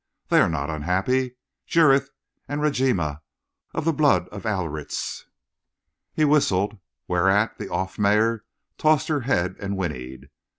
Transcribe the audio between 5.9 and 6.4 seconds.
He